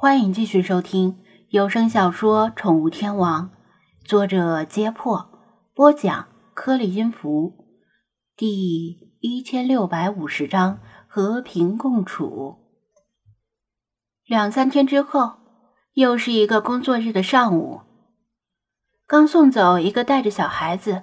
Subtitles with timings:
[0.00, 1.18] 欢迎继续收听
[1.48, 3.50] 有声小说《宠物天王》，
[4.08, 5.28] 作者：揭破，
[5.74, 7.52] 播讲：颗粒音符，
[8.36, 12.58] 第一千六百五十章和平共处。
[14.24, 15.32] 两三天之后，
[15.94, 17.80] 又是一个工作日的上午，
[19.04, 21.02] 刚送走一个带着小孩子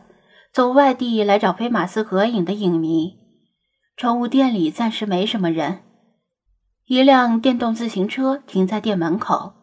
[0.53, 3.19] 从外地来找飞马斯合影的影迷，
[3.97, 5.81] 宠物店里暂时没什么人。
[6.87, 9.53] 一辆电动自行车停在店门口，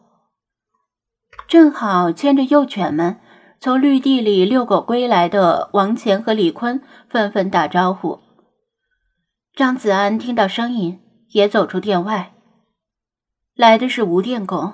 [1.47, 3.21] 正好牵着幼犬们
[3.61, 8.19] 从绿地里遛狗归来的王乾和李坤纷纷打招呼。
[9.55, 10.99] 张子安听到声音，
[11.29, 12.33] 也走出店外。
[13.55, 14.73] 来的是吴电工，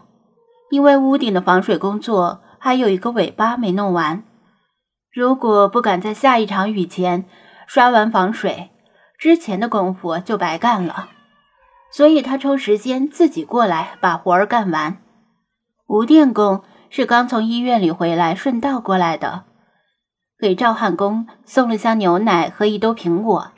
[0.71, 4.23] 因为屋顶的防水工作还有一个尾巴没弄完，
[5.13, 7.25] 如果不赶在下一场雨前
[7.67, 8.71] 刷完防水，
[9.19, 11.09] 之前的功夫就白干了。
[11.91, 14.97] 所以他抽时间自己过来把活儿干完。
[15.87, 19.45] 吴电工是刚从医院里回来，顺道过来的，
[20.39, 23.51] 给赵汉公送了箱牛奶和一兜苹果。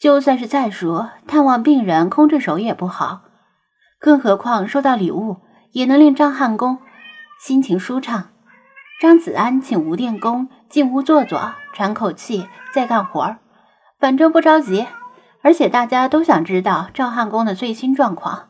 [0.00, 3.22] 就算是再说探望病人，空着手也不好，
[3.98, 6.78] 更何况收到礼物也能令赵汉公
[7.38, 8.30] 心情舒畅。
[9.00, 13.38] 张子安请吴电工进屋坐坐，喘口气，再干活儿，
[13.98, 14.86] 反正不着急。
[15.42, 18.48] 而且大家都想知道赵汉公的最新状况。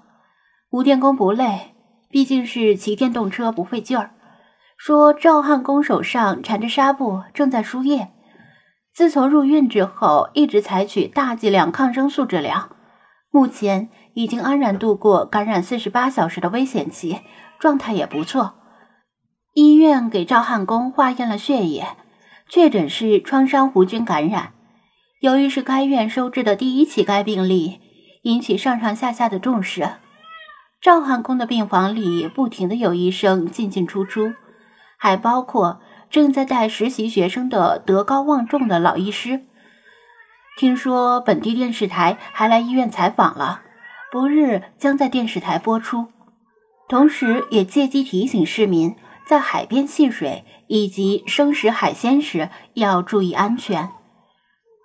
[0.70, 1.74] 吴电工不累，
[2.08, 4.10] 毕竟是骑电动车不费劲儿。
[4.76, 8.12] 说赵汉公手上缠着纱布，正在输液。
[8.94, 12.70] 自从入院之后，一直采取大剂量抗生素治疗，
[13.30, 17.20] 目前已经安然度过感染四十八小时的危险期，
[17.58, 18.54] 状态也不错。
[19.54, 21.86] 医院给赵汉公化验了血液，
[22.48, 24.52] 确诊是创伤弧菌感染。
[25.20, 27.78] 由于是该院收治的第一起该病例，
[28.22, 29.96] 引起上上下下的重视。
[30.80, 34.32] 赵汉宫的病房里不停的有医生进进出出，
[34.96, 39.42] 还包括正在带实习学生的德高望重的老医师。
[40.56, 43.60] 听说本地电视台还来医院采访了，
[44.10, 46.06] 不日将在电视台播出。
[46.88, 48.96] 同时，也借机提醒市民，
[49.26, 53.90] 在海边戏水以及生食海鲜时要注意安全。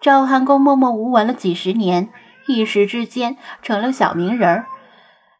[0.01, 2.09] 赵汉公默默无闻了几十年，
[2.47, 4.65] 一时之间成了小名人儿，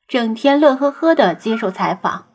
[0.08, 2.26] 整天乐呵呵的接受采访。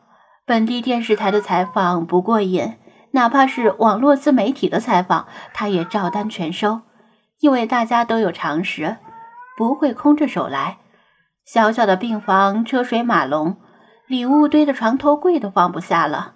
[0.45, 2.77] 本地电视台的采访不过瘾，
[3.11, 6.81] 哪怕是网络自媒体的采访，他也照单全收。
[7.39, 8.97] 因为大家都有常识，
[9.57, 10.77] 不会空着手来。
[11.43, 13.57] 小小的病房车水马龙，
[14.07, 16.35] 礼物堆的床头柜都放不下了。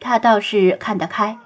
[0.00, 1.38] 他倒是看得开，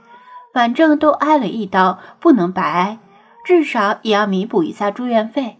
[0.53, 2.99] 反正都挨了一刀，不能白挨。
[3.44, 5.59] 至少也要弥补一下住院费。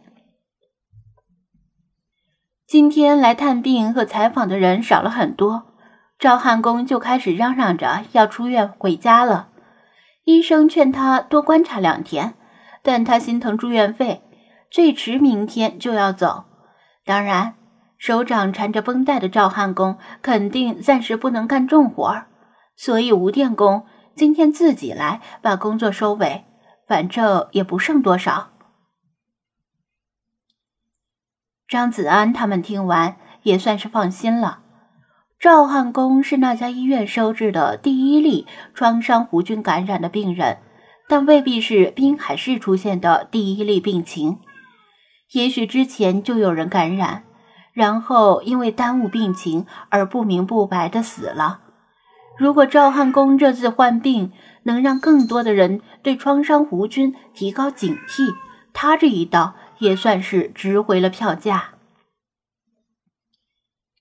[2.67, 5.75] 今天来探病和采访的人少了很多，
[6.19, 9.51] 赵汉公就开始嚷嚷着要出院回家了。
[10.25, 12.35] 医生劝他多观察两天，
[12.83, 14.23] 但他心疼住院费，
[14.71, 16.47] 最迟明天就要走。
[17.05, 17.55] 当然，
[17.99, 22.29] 手掌缠着绷带的赵汉公肯定暂时不能干重活儿，
[22.75, 23.85] 所以吴电工
[24.17, 26.47] 今天自己来把工作收尾。
[26.87, 28.51] 反正也不剩多少。
[31.67, 34.61] 张子安他们听完也算是放心了。
[35.41, 40.59] 赵汉公是那家医院收治的第一例创伤弧菌感染的病人，
[41.09, 44.39] 但未必是滨海市出现的第一例病情。
[45.33, 47.25] 也许之前就有人感染，
[47.73, 51.64] 然后因为耽误病情而不明不白的死了。
[52.37, 54.33] 如果赵汉公这次患病
[54.65, 58.35] 能让更多的人对创伤弧菌提高警惕，
[58.73, 61.75] 他这一刀也算是值回了票价。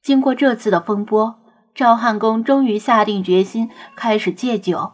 [0.02, 1.36] 经过这次的风波，
[1.76, 4.94] 赵汉公终于下定决心开始戒酒，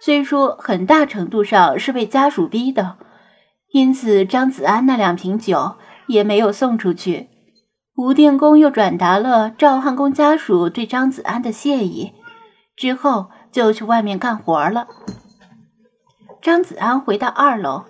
[0.00, 2.98] 虽说很大程度上是被家属逼的，
[3.72, 5.76] 因此张子安那两瓶酒
[6.08, 7.28] 也没有送出去。
[7.96, 12.12] 吴电工又转达了赵汉公家属对张子安的谢意。
[12.78, 14.86] 之后就去外面干活了。
[16.40, 17.86] 张子安回到二楼，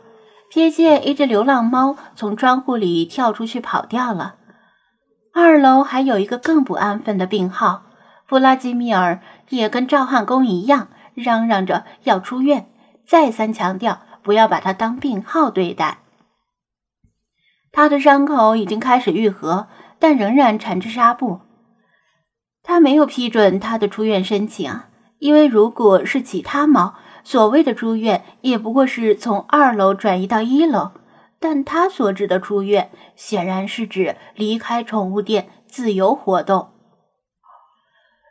[0.51, 4.37] 瞥见一只流浪猫从窗户里跳出去跑掉了。
[5.35, 7.83] 二楼还有一个更不安分的病号，
[8.27, 9.21] 弗拉基米尔
[9.51, 12.71] 也跟赵汉公一样，嚷嚷着要出院，
[13.07, 15.99] 再三强调不要把他当病号对待。
[17.71, 19.69] 他的伤口已经开始愈合，
[19.99, 21.41] 但仍然缠着纱布。
[22.69, 24.83] 他没有批准他的出院申请，
[25.21, 30.91] 因为如果是其他猫，所谓的出院也不过是从二楼转移到一楼，
[31.41, 36.69] 但他所指的出院，显然是指离开宠物店自由活动。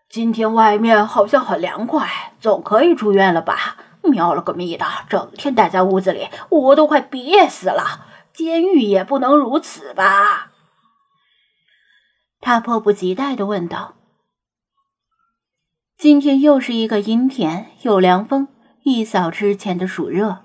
[0.07, 2.07] 今天外面好像很凉快，
[2.39, 3.77] 总可以出院了吧？
[4.03, 8.05] 喵了个咪的，整天待在屋子里，我都快憋死了。
[8.31, 10.51] 监狱也不能如此吧？
[12.39, 13.95] 他迫不及待的问道。
[15.97, 18.49] 今天又是一个阴天，有凉风，
[18.83, 20.43] 一扫之前的暑热。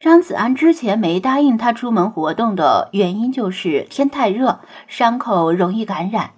[0.00, 6.30] 张子安之前没答应他出门活动的原因就是天太热，伤口容易感染。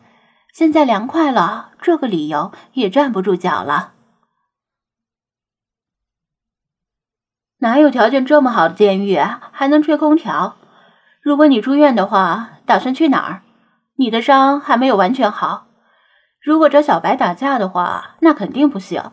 [0.52, 3.92] 现在凉快了，这个理由也站不住脚了。
[7.58, 9.16] 哪有条件这么好的监狱
[9.52, 10.56] 还能吹空调？
[11.22, 13.42] 如果你住院的话，打算去哪儿？
[13.94, 15.68] 你的伤还没有完全好。
[16.44, 19.12] 如果找小白打架的话，那肯定不行。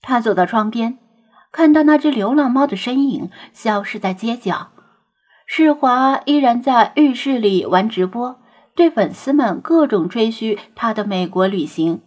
[0.00, 0.98] 他走到窗边。
[1.52, 4.70] 看到那只流浪猫的身影消失在街角，
[5.46, 8.40] 世华依然在浴室里玩直播，
[8.76, 12.02] 对粉丝们各种吹嘘他的美国旅行，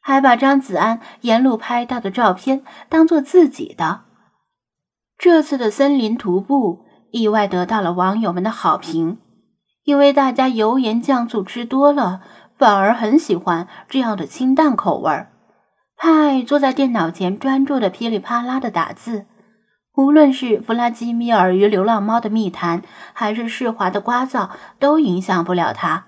[0.00, 4.04] 还把张子安沿路拍到的照片当做自己的。
[5.18, 9.18] 这次的森林徒步意外得到了网友们的好评，
[9.90, 12.20] 因为大家油盐酱醋吃多了，
[12.56, 15.32] 反而很喜欢这样的清淡口味儿。
[15.96, 19.26] 派坐在电脑前，专注的噼里啪啦的打字。
[19.96, 22.82] 无论是弗拉基米尔与流浪猫的密谈，
[23.12, 26.06] 还是世华的聒噪，都影响不了他。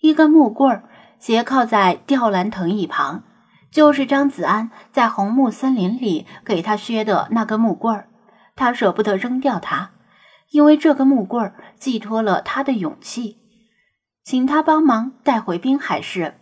[0.00, 0.84] 一根木棍
[1.18, 3.24] 斜靠在吊兰藤一旁，
[3.72, 8.04] 就是张子安在红木森林里给他削的那根木棍
[8.54, 9.90] 他舍不得扔掉它，
[10.52, 13.38] 因为这根木棍寄托了他的勇气，
[14.22, 16.34] 请他帮忙带回滨海市。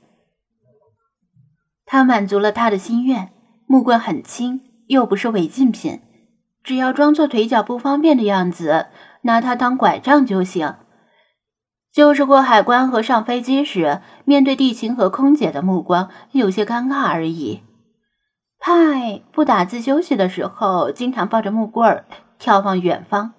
[1.86, 3.32] 他满足了他的心愿，
[3.66, 6.00] 木棍很轻，又不是违禁品，
[6.62, 8.86] 只要装作腿脚不方便的样子，
[9.22, 10.74] 拿它当拐杖就行。
[11.92, 17.62] 就是过海关和上飞机时，面对地勤和空姐的目光有些尴尬而已。
[18.58, 22.04] 派不打字休息的时候，经常抱着木棍儿
[22.38, 23.34] 眺望远方，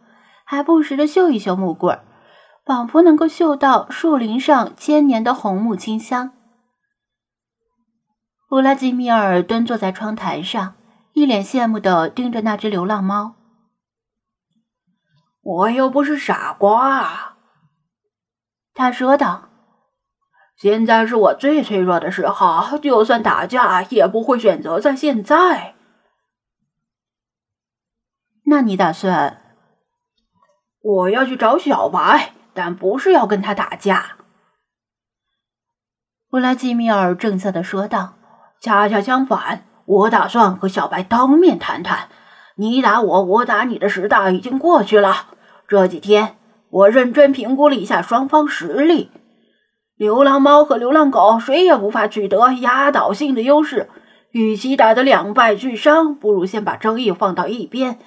[0.52, 2.04] 还不时的嗅一嗅木棍儿，
[2.66, 6.34] 仿佛能够嗅到树林上千年的红木清香。
[8.50, 10.76] 弗拉基米尔蹲坐在窗台上，
[11.14, 13.36] 一脸羡慕的盯着那只流浪猫。
[15.42, 17.38] 我又不是傻瓜，
[18.74, 19.48] 他说道
[20.60, 25.76] ：“现在是我最脆弱的时候，就算打架也不会选择在现在。”
[28.48, 29.38] 那你打算？
[30.82, 34.18] 我要去找小白，但不是要跟他打架。”
[36.30, 38.14] 弗拉基米尔正色的说道。
[38.64, 42.10] 恰恰相反，我打算和小白当面谈谈。
[42.58, 45.30] 你打我，我打你的时代已经过去了。
[45.68, 46.38] 这几天，
[46.70, 49.10] 我认真评估了一下双方实力。
[49.96, 53.90] 流浪猫和流浪狗谁也无法取得压倒性的优势。
[54.30, 57.98] 与其打得两败俱伤，不如先把争议放到一边，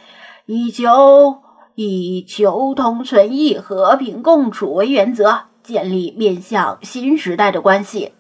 [0.47, 1.43] 以求
[1.75, 8.15] 以求同存异、和平共处为原则，建立面向新时代的关系。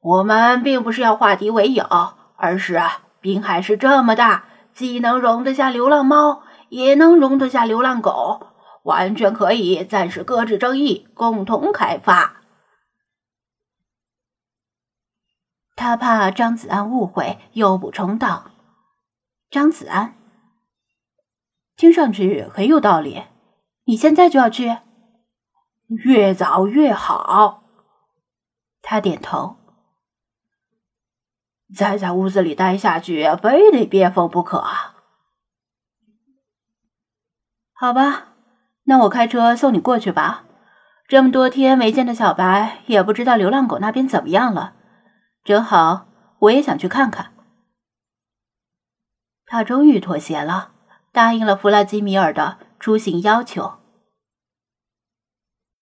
[0.00, 1.86] 我们并不是要化敌为友，
[2.36, 8.48] 而是啊滨海市这么大，既能容得下流浪猫，也能容得下流浪狗，
[8.82, 12.42] 完全可以暂时搁置争议，共同开发。
[15.76, 18.50] 他怕张子安误会，又补充道
[19.50, 20.14] ：“张子安，
[21.82, 23.24] 听上去很有道理。
[23.86, 24.78] 你现在就要去？
[25.88, 27.64] 越早越好。”
[28.80, 29.56] 他点头。
[31.74, 34.62] 再在屋子里待下去，非得憋疯不可。
[37.72, 38.28] 好吧，
[38.84, 40.44] 那我开车送你过去吧。
[41.08, 44.76] 这么多天没见的小白，也不知道流浪狗那边怎么样了。
[45.42, 46.06] 正好，
[46.38, 47.32] 我也想去看看。
[49.46, 50.71] 他终于妥协了，
[51.12, 53.81] 答应了弗拉基米尔的出行要求。